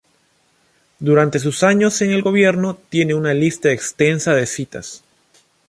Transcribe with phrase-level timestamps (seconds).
[0.97, 5.03] Durante sus años en el gobierno tiene una lista extensa de citas.